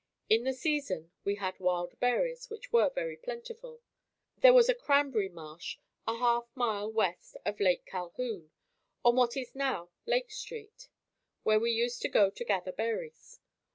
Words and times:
In 0.29 0.45
the 0.45 0.53
season, 0.53 1.11
we 1.23 1.35
had 1.35 1.59
wild 1.59 1.99
berries 1.99 2.49
which 2.49 2.73
were 2.73 2.89
very 2.89 3.15
plentiful. 3.15 3.81
There 4.39 4.51
was 4.51 4.67
a 4.67 4.73
cranberry 4.73 5.29
marsh 5.29 5.77
a 6.07 6.17
half 6.17 6.49
mile 6.55 6.91
west 6.91 7.37
of 7.45 7.59
Lake 7.59 7.85
Calhoun, 7.85 8.49
on 9.05 9.15
what 9.15 9.37
is 9.37 9.53
now 9.53 9.91
Lake 10.07 10.31
Street, 10.31 10.89
where 11.43 11.59
we 11.59 11.69
used 11.69 12.01
to 12.01 12.09
go 12.09 12.31
to 12.31 12.43
gather 12.43 12.71
berries. 12.71 13.41